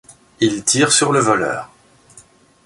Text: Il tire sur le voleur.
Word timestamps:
Il 0.39 0.63
tire 0.63 0.91
sur 0.91 1.11
le 1.11 1.19
voleur. 1.19 1.69